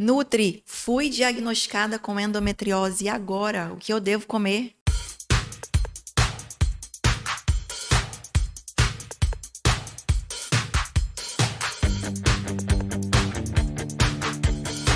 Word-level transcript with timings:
Nutri, 0.00 0.62
fui 0.64 1.10
diagnosticada 1.10 1.98
com 1.98 2.20
endometriose 2.20 3.06
e 3.06 3.08
agora 3.08 3.72
o 3.72 3.76
que 3.76 3.92
eu 3.92 3.98
devo 3.98 4.28
comer? 4.28 4.72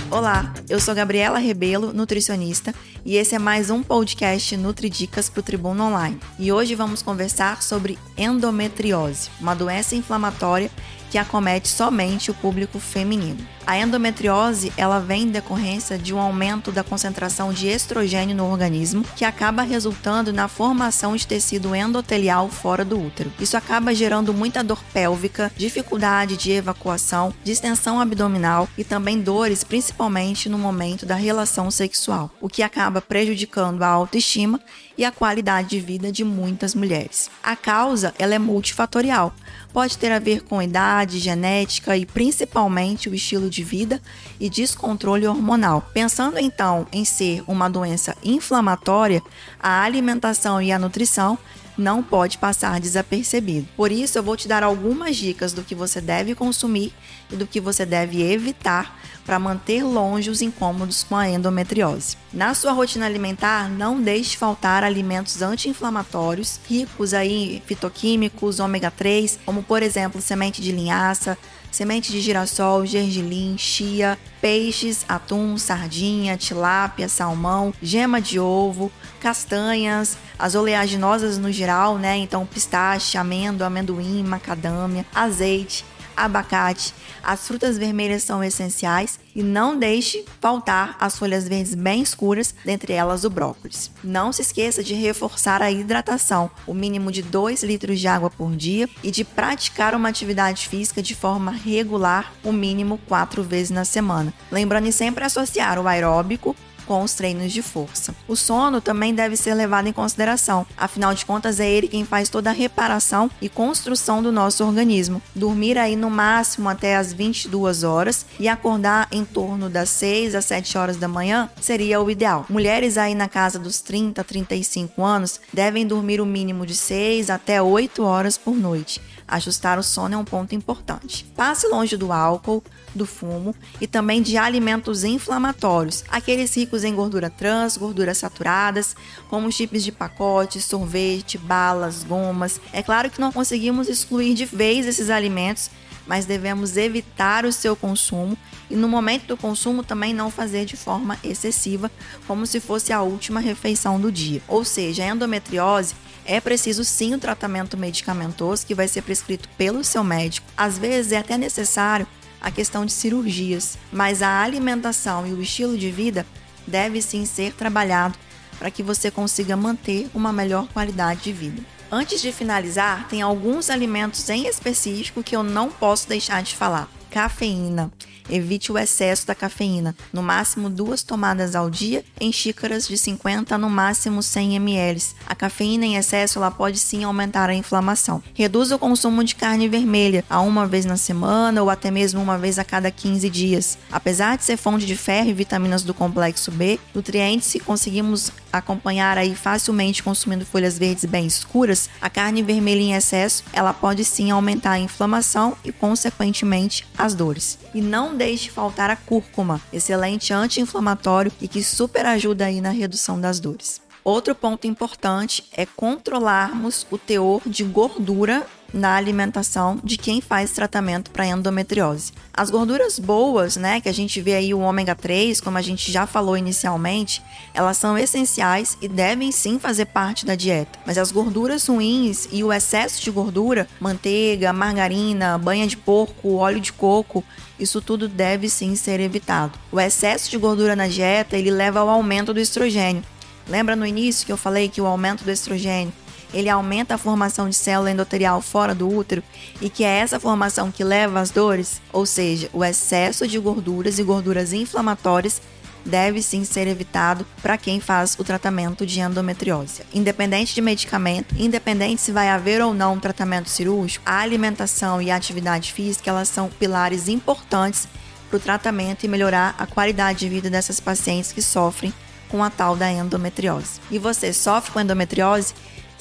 Olá, 0.08 0.54
eu 0.72 0.80
sou 0.80 0.94
Gabriela 0.94 1.38
Rebelo, 1.38 1.92
nutricionista, 1.92 2.74
e 3.04 3.16
esse 3.16 3.34
é 3.34 3.38
mais 3.38 3.68
um 3.68 3.82
podcast 3.82 4.56
Nutri 4.56 4.88
Dicas 4.88 5.28
para 5.28 5.40
o 5.40 5.42
Tribuno 5.42 5.84
Online. 5.84 6.18
E 6.38 6.50
hoje 6.50 6.74
vamos 6.74 7.02
conversar 7.02 7.62
sobre 7.62 7.98
endometriose, 8.16 9.28
uma 9.38 9.54
doença 9.54 9.94
inflamatória 9.94 10.70
que 11.12 11.18
acomete 11.18 11.68
somente 11.68 12.30
o 12.30 12.34
público 12.34 12.80
feminino. 12.80 13.46
A 13.66 13.76
endometriose, 13.76 14.72
ela 14.78 14.98
vem 14.98 15.24
em 15.24 15.30
decorrência 15.30 15.98
de 15.98 16.14
um 16.14 16.18
aumento 16.18 16.72
da 16.72 16.82
concentração 16.82 17.52
de 17.52 17.68
estrogênio 17.68 18.34
no 18.34 18.50
organismo, 18.50 19.04
que 19.14 19.24
acaba 19.24 19.62
resultando 19.62 20.32
na 20.32 20.48
formação 20.48 21.14
de 21.14 21.26
tecido 21.26 21.74
endotelial 21.74 22.48
fora 22.48 22.82
do 22.82 22.98
útero. 22.98 23.30
Isso 23.38 23.58
acaba 23.58 23.94
gerando 23.94 24.32
muita 24.32 24.64
dor 24.64 24.82
pélvica, 24.92 25.52
dificuldade 25.54 26.34
de 26.36 26.50
evacuação, 26.50 27.32
distensão 27.44 28.00
abdominal 28.00 28.66
e 28.76 28.82
também 28.82 29.20
dores, 29.20 29.62
principalmente 29.62 30.48
no 30.48 30.58
momento 30.62 31.04
da 31.04 31.14
relação 31.14 31.70
sexual, 31.70 32.30
o 32.40 32.48
que 32.48 32.62
acaba 32.62 33.02
prejudicando 33.02 33.82
a 33.82 33.88
autoestima 33.88 34.60
e 34.96 35.04
a 35.04 35.10
qualidade 35.10 35.70
de 35.70 35.80
vida 35.80 36.12
de 36.12 36.24
muitas 36.24 36.74
mulheres. 36.74 37.30
A 37.42 37.56
causa, 37.56 38.14
ela 38.18 38.34
é 38.34 38.38
multifatorial. 38.38 39.34
Pode 39.72 39.98
ter 39.98 40.12
a 40.12 40.18
ver 40.18 40.42
com 40.42 40.62
idade, 40.62 41.18
genética 41.18 41.96
e 41.96 42.06
principalmente 42.06 43.08
o 43.08 43.14
estilo 43.14 43.50
de 43.50 43.64
vida 43.64 44.00
e 44.38 44.48
descontrole 44.48 45.26
hormonal. 45.26 45.82
Pensando 45.92 46.38
então 46.38 46.86
em 46.92 47.04
ser 47.04 47.42
uma 47.46 47.68
doença 47.68 48.16
inflamatória, 48.22 49.22
a 49.58 49.82
alimentação 49.82 50.62
e 50.62 50.70
a 50.70 50.78
nutrição 50.78 51.38
não 51.76 52.02
pode 52.02 52.38
passar 52.38 52.80
desapercebido. 52.80 53.68
Por 53.76 53.90
isso, 53.90 54.18
eu 54.18 54.22
vou 54.22 54.36
te 54.36 54.48
dar 54.48 54.62
algumas 54.62 55.16
dicas 55.16 55.52
do 55.52 55.62
que 55.62 55.74
você 55.74 56.00
deve 56.00 56.34
consumir 56.34 56.92
e 57.30 57.36
do 57.36 57.46
que 57.46 57.60
você 57.60 57.86
deve 57.86 58.22
evitar 58.22 58.98
para 59.24 59.38
manter 59.38 59.84
longe 59.84 60.30
os 60.30 60.42
incômodos 60.42 61.02
com 61.02 61.16
a 61.16 61.28
endometriose. 61.28 62.16
Na 62.32 62.54
sua 62.54 62.72
rotina 62.72 63.06
alimentar, 63.06 63.70
não 63.70 64.00
deixe 64.00 64.36
faltar 64.36 64.82
alimentos 64.82 65.42
anti-inflamatórios 65.42 66.60
ricos 66.68 67.14
aí 67.14 67.62
fitoquímicos, 67.66 68.58
ômega 68.58 68.90
3, 68.90 69.38
como 69.44 69.62
por 69.62 69.82
exemplo, 69.82 70.20
semente 70.20 70.60
de 70.60 70.72
linhaça, 70.72 71.38
semente 71.70 72.10
de 72.10 72.20
girassol, 72.20 72.84
gergelim, 72.84 73.56
chia, 73.56 74.18
peixes, 74.42 75.06
atum, 75.08 75.56
sardinha, 75.56 76.36
tilápia, 76.36 77.08
salmão, 77.08 77.72
gema 77.80 78.20
de 78.20 78.40
ovo, 78.40 78.90
castanhas, 79.20 80.18
as 80.36 80.56
oleaginosas 80.56 81.38
no 81.38 81.52
geral, 81.52 81.96
né? 81.96 82.16
Então 82.16 82.44
pistache, 82.44 83.16
amêndoa, 83.16 83.68
amendoim, 83.68 84.24
macadâmia, 84.24 85.06
azeite, 85.14 85.84
abacate. 86.16 86.94
As 87.22 87.46
frutas 87.46 87.78
vermelhas 87.78 88.22
são 88.22 88.42
essenciais 88.42 89.18
e 89.34 89.42
não 89.42 89.78
deixe 89.78 90.24
faltar 90.40 90.96
as 91.00 91.18
folhas 91.18 91.48
verdes 91.48 91.74
bem 91.74 92.02
escuras, 92.02 92.54
dentre 92.64 92.92
elas 92.92 93.24
o 93.24 93.30
brócolis. 93.30 93.90
Não 94.02 94.32
se 94.32 94.42
esqueça 94.42 94.82
de 94.82 94.94
reforçar 94.94 95.62
a 95.62 95.70
hidratação, 95.70 96.50
o 96.66 96.74
mínimo 96.74 97.10
de 97.10 97.22
2 97.22 97.62
litros 97.62 98.00
de 98.00 98.08
água 98.08 98.30
por 98.30 98.54
dia 98.54 98.88
e 99.02 99.10
de 99.10 99.24
praticar 99.24 99.94
uma 99.94 100.08
atividade 100.08 100.68
física 100.68 101.02
de 101.02 101.14
forma 101.14 101.50
regular, 101.50 102.32
o 102.44 102.52
mínimo 102.52 102.98
4 103.08 103.42
vezes 103.42 103.70
na 103.70 103.84
semana. 103.84 104.34
Lembrando 104.50 104.90
sempre 104.92 105.24
associar 105.24 105.78
o 105.78 105.86
aeróbico 105.86 106.56
com 106.82 107.02
os 107.02 107.14
treinos 107.14 107.52
de 107.52 107.62
força. 107.62 108.14
O 108.28 108.36
sono 108.36 108.80
também 108.80 109.14
deve 109.14 109.36
ser 109.36 109.54
levado 109.54 109.88
em 109.88 109.92
consideração, 109.92 110.66
afinal 110.76 111.14
de 111.14 111.24
contas 111.24 111.60
é 111.60 111.68
ele 111.68 111.88
quem 111.88 112.04
faz 112.04 112.28
toda 112.28 112.50
a 112.50 112.52
reparação 112.52 113.30
e 113.40 113.48
construção 113.48 114.22
do 114.22 114.32
nosso 114.32 114.64
organismo. 114.64 115.22
Dormir 115.34 115.78
aí 115.78 115.96
no 115.96 116.10
máximo 116.10 116.68
até 116.68 116.96
as 116.96 117.12
22 117.12 117.84
horas 117.84 118.26
e 118.38 118.48
acordar 118.48 119.08
em 119.10 119.24
torno 119.24 119.68
das 119.68 119.88
6 119.90 120.34
às 120.34 120.44
7 120.44 120.78
horas 120.78 120.96
da 120.96 121.08
manhã 121.08 121.50
seria 121.60 122.00
o 122.00 122.10
ideal. 122.10 122.46
Mulheres 122.48 122.98
aí 122.98 123.14
na 123.14 123.28
casa 123.28 123.58
dos 123.58 123.80
30, 123.80 124.22
35 124.24 125.04
anos 125.04 125.40
devem 125.52 125.86
dormir 125.86 126.20
o 126.20 126.26
mínimo 126.26 126.66
de 126.66 126.74
6 126.74 127.30
até 127.30 127.62
8 127.62 128.02
horas 128.02 128.36
por 128.36 128.54
noite. 128.54 129.00
Ajustar 129.26 129.78
o 129.78 129.82
sono 129.82 130.14
é 130.14 130.18
um 130.18 130.24
ponto 130.24 130.54
importante. 130.54 131.24
Passe 131.36 131.66
longe 131.68 131.96
do 131.96 132.12
álcool, 132.12 132.62
do 132.94 133.06
fumo 133.06 133.54
e 133.80 133.86
também 133.86 134.22
de 134.22 134.36
alimentos 134.36 135.04
inflamatórios, 135.04 136.04
aqueles 136.08 136.54
ricos 136.54 136.84
em 136.84 136.94
gordura 136.94 137.30
trans, 137.30 137.76
gorduras 137.76 138.18
saturadas, 138.18 138.94
como 139.28 139.50
chips 139.50 139.82
de 139.82 139.92
pacote, 139.92 140.60
sorvete, 140.60 141.38
balas, 141.38 142.04
gomas. 142.04 142.60
É 142.72 142.82
claro 142.82 143.10
que 143.10 143.20
não 143.20 143.32
conseguimos 143.32 143.88
excluir 143.88 144.34
de 144.34 144.44
vez 144.44 144.86
esses 144.86 145.10
alimentos, 145.10 145.70
mas 146.06 146.24
devemos 146.24 146.76
evitar 146.76 147.44
o 147.44 147.52
seu 147.52 147.76
consumo 147.76 148.36
e 148.70 148.76
no 148.76 148.88
momento 148.88 149.26
do 149.26 149.36
consumo 149.36 149.82
também 149.82 150.14
não 150.14 150.30
fazer 150.30 150.64
de 150.64 150.76
forma 150.76 151.18
excessiva, 151.22 151.90
como 152.26 152.46
se 152.46 152.60
fosse 152.60 152.92
a 152.92 153.02
última 153.02 153.40
refeição 153.40 154.00
do 154.00 154.10
dia. 154.10 154.40
Ou 154.48 154.64
seja, 154.64 155.04
a 155.04 155.08
endometriose 155.08 155.94
é 156.24 156.40
preciso 156.40 156.84
sim 156.84 157.14
o 157.14 157.18
tratamento 157.18 157.76
medicamentoso 157.76 158.66
que 158.66 158.74
vai 158.74 158.88
ser 158.88 159.02
prescrito 159.02 159.48
pelo 159.58 159.84
seu 159.84 160.02
médico. 160.02 160.46
Às 160.56 160.78
vezes 160.78 161.12
é 161.12 161.18
até 161.18 161.36
necessário 161.36 162.06
a 162.40 162.50
questão 162.50 162.84
de 162.84 162.92
cirurgias, 162.92 163.78
mas 163.92 164.22
a 164.22 164.40
alimentação 164.40 165.26
e 165.26 165.32
o 165.32 165.42
estilo 165.42 165.76
de 165.76 165.90
vida 165.90 166.26
deve 166.66 167.02
sim 167.02 167.24
ser 167.24 167.52
trabalhado 167.52 168.18
para 168.58 168.70
que 168.70 168.82
você 168.82 169.10
consiga 169.10 169.56
manter 169.56 170.08
uma 170.14 170.32
melhor 170.32 170.66
qualidade 170.68 171.22
de 171.22 171.32
vida. 171.32 171.62
Antes 171.94 172.22
de 172.22 172.32
finalizar, 172.32 173.06
tem 173.06 173.20
alguns 173.20 173.68
alimentos 173.68 174.26
em 174.30 174.46
específico 174.46 175.22
que 175.22 175.36
eu 175.36 175.42
não 175.42 175.70
posso 175.70 176.08
deixar 176.08 176.42
de 176.42 176.56
falar. 176.56 176.88
Cafeína. 177.10 177.92
Evite 178.30 178.72
o 178.72 178.78
excesso 178.78 179.26
da 179.26 179.34
cafeína, 179.34 179.94
no 180.10 180.22
máximo 180.22 180.70
duas 180.70 181.02
tomadas 181.02 181.54
ao 181.54 181.68
dia 181.68 182.02
em 182.18 182.32
xícaras 182.32 182.88
de 182.88 182.96
50 182.96 183.58
no 183.58 183.68
máximo 183.68 184.22
100 184.22 184.56
ml. 184.56 185.02
A 185.26 185.34
cafeína 185.34 185.84
em 185.84 185.96
excesso 185.96 186.38
ela 186.38 186.50
pode 186.50 186.78
sim 186.78 187.04
aumentar 187.04 187.50
a 187.50 187.54
inflamação. 187.54 188.22
Reduza 188.32 188.76
o 188.76 188.78
consumo 188.78 189.22
de 189.22 189.34
carne 189.34 189.68
vermelha 189.68 190.24
a 190.30 190.40
uma 190.40 190.66
vez 190.66 190.86
na 190.86 190.96
semana 190.96 191.62
ou 191.62 191.68
até 191.68 191.90
mesmo 191.90 192.22
uma 192.22 192.38
vez 192.38 192.58
a 192.58 192.64
cada 192.64 192.90
15 192.90 193.28
dias. 193.28 193.76
Apesar 193.90 194.38
de 194.38 194.44
ser 194.44 194.56
fonte 194.56 194.86
de 194.86 194.96
ferro 194.96 195.28
e 195.28 195.34
vitaminas 195.34 195.82
do 195.82 195.92
complexo 195.92 196.50
B, 196.50 196.80
nutrientes 196.94 197.52
que 197.52 197.60
conseguimos 197.60 198.32
acompanhar 198.52 199.16
aí 199.16 199.34
facilmente 199.34 200.02
consumindo 200.02 200.44
folhas 200.44 200.78
verdes 200.78 201.04
bem 201.04 201.26
escuras, 201.26 201.88
a 202.00 202.10
carne 202.10 202.42
vermelha 202.42 202.80
em 202.80 202.94
excesso, 202.94 203.44
ela 203.52 203.72
pode 203.72 204.04
sim 204.04 204.30
aumentar 204.30 204.72
a 204.72 204.78
inflamação 204.78 205.56
e 205.64 205.72
consequentemente 205.72 206.86
as 206.96 207.14
dores. 207.14 207.58
E 207.74 207.80
não 207.80 208.16
deixe 208.16 208.50
faltar 208.50 208.90
a 208.90 208.96
cúrcuma, 208.96 209.60
excelente 209.72 210.32
anti-inflamatório 210.32 211.32
e 211.40 211.48
que 211.48 211.62
super 211.62 212.04
ajuda 212.06 212.46
aí 212.46 212.60
na 212.60 212.70
redução 212.70 213.20
das 213.20 213.40
dores. 213.40 213.80
Outro 214.04 214.34
ponto 214.34 214.66
importante 214.66 215.44
é 215.52 215.64
controlarmos 215.64 216.84
o 216.90 216.98
teor 216.98 217.40
de 217.46 217.62
gordura 217.62 218.44
na 218.72 218.96
alimentação 218.96 219.78
de 219.82 219.96
quem 219.96 220.20
faz 220.20 220.52
tratamento 220.52 221.10
para 221.10 221.26
endometriose. 221.26 222.12
As 222.32 222.50
gorduras 222.50 222.98
boas, 222.98 223.56
né, 223.56 223.80
que 223.80 223.88
a 223.88 223.92
gente 223.92 224.20
vê 224.20 224.34
aí 224.34 224.54
o 224.54 224.60
ômega 224.60 224.94
3, 224.94 225.40
como 225.40 225.58
a 225.58 225.62
gente 225.62 225.92
já 225.92 226.06
falou 226.06 226.36
inicialmente, 226.36 227.22
elas 227.52 227.76
são 227.76 227.98
essenciais 227.98 228.76
e 228.80 228.88
devem 228.88 229.30
sim 229.30 229.58
fazer 229.58 229.86
parte 229.86 230.24
da 230.24 230.34
dieta. 230.34 230.78
Mas 230.86 230.98
as 230.98 231.12
gorduras 231.12 231.66
ruins 231.66 232.28
e 232.32 232.42
o 232.42 232.52
excesso 232.52 233.02
de 233.02 233.10
gordura, 233.10 233.68
manteiga, 233.78 234.52
margarina, 234.52 235.36
banha 235.38 235.66
de 235.66 235.76
porco, 235.76 236.36
óleo 236.36 236.60
de 236.60 236.72
coco, 236.72 237.22
isso 237.58 237.80
tudo 237.80 238.08
deve 238.08 238.48
sim 238.48 238.74
ser 238.74 238.98
evitado. 239.00 239.58
O 239.70 239.78
excesso 239.78 240.30
de 240.30 240.38
gordura 240.38 240.74
na 240.74 240.88
dieta, 240.88 241.36
ele 241.36 241.50
leva 241.50 241.80
ao 241.80 241.88
aumento 241.88 242.32
do 242.32 242.40
estrogênio. 242.40 243.04
Lembra 243.48 243.76
no 243.76 243.84
início 243.84 244.24
que 244.24 244.32
eu 244.32 244.36
falei 244.36 244.68
que 244.68 244.80
o 244.80 244.86
aumento 244.86 245.24
do 245.24 245.30
estrogênio 245.30 245.92
ele 246.32 246.48
aumenta 246.48 246.94
a 246.94 246.98
formação 246.98 247.48
de 247.48 247.56
célula 247.56 247.90
endotelial 247.90 248.40
fora 248.40 248.74
do 248.74 248.88
útero 248.88 249.22
e 249.60 249.68
que 249.68 249.84
é 249.84 249.98
essa 249.98 250.20
formação 250.20 250.70
que 250.70 250.84
leva 250.84 251.20
às 251.20 251.30
dores, 251.30 251.80
ou 251.92 252.06
seja, 252.06 252.48
o 252.52 252.64
excesso 252.64 253.26
de 253.26 253.38
gorduras 253.38 253.98
e 253.98 254.02
gorduras 254.02 254.52
inflamatórias 254.52 255.40
deve 255.84 256.22
sim 256.22 256.44
ser 256.44 256.66
evitado 256.66 257.26
para 257.42 257.58
quem 257.58 257.80
faz 257.80 258.16
o 258.18 258.24
tratamento 258.24 258.86
de 258.86 259.00
endometriose. 259.00 259.82
Independente 259.92 260.54
de 260.54 260.60
medicamento, 260.60 261.34
independente 261.36 262.00
se 262.00 262.12
vai 262.12 262.28
haver 262.28 262.62
ou 262.62 262.72
não 262.72 262.94
um 262.94 263.00
tratamento 263.00 263.50
cirúrgico, 263.50 264.04
a 264.06 264.20
alimentação 264.20 265.02
e 265.02 265.10
a 265.10 265.16
atividade 265.16 265.72
física 265.72 266.10
elas 266.10 266.28
são 266.28 266.48
pilares 266.48 267.08
importantes 267.08 267.88
para 268.28 268.36
o 268.36 268.40
tratamento 268.40 269.04
e 269.04 269.08
melhorar 269.08 269.54
a 269.58 269.66
qualidade 269.66 270.20
de 270.20 270.28
vida 270.28 270.48
dessas 270.48 270.80
pacientes 270.80 271.32
que 271.32 271.42
sofrem 271.42 271.92
com 272.28 272.42
a 272.42 272.48
tal 272.48 272.74
da 272.74 272.90
endometriose. 272.90 273.80
E 273.90 273.98
você 273.98 274.32
sofre 274.32 274.72
com 274.72 274.80
endometriose? 274.80 275.52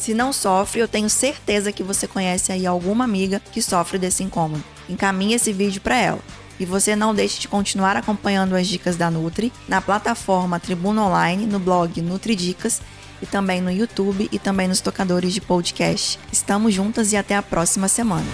Se 0.01 0.15
não 0.15 0.33
sofre, 0.33 0.79
eu 0.79 0.87
tenho 0.87 1.07
certeza 1.07 1.71
que 1.71 1.83
você 1.83 2.07
conhece 2.07 2.51
aí 2.51 2.65
alguma 2.65 3.03
amiga 3.03 3.39
que 3.39 3.61
sofre 3.61 3.99
desse 3.99 4.23
incômodo. 4.23 4.63
Encaminhe 4.89 5.35
esse 5.35 5.53
vídeo 5.53 5.79
para 5.79 5.95
ela. 5.95 6.19
E 6.59 6.65
você 6.65 6.95
não 6.95 7.13
deixe 7.13 7.39
de 7.39 7.47
continuar 7.47 7.95
acompanhando 7.95 8.55
as 8.55 8.67
dicas 8.67 8.95
da 8.95 9.11
Nutri 9.11 9.53
na 9.67 9.79
plataforma 9.79 10.59
Tribuna 10.59 11.03
Online, 11.03 11.45
no 11.45 11.59
blog 11.59 12.01
NutriDicas 12.01 12.81
e 13.21 13.27
também 13.27 13.61
no 13.61 13.71
YouTube 13.71 14.27
e 14.31 14.39
também 14.39 14.67
nos 14.67 14.81
tocadores 14.81 15.33
de 15.33 15.41
podcast. 15.41 16.17
Estamos 16.31 16.73
juntas 16.73 17.13
e 17.13 17.15
até 17.15 17.35
a 17.35 17.43
próxima 17.43 17.87
semana. 17.87 18.25